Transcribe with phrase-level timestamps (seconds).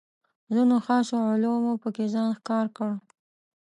[0.53, 2.89] ځینو خاصو علومو پکې ځان ښکاره کړ.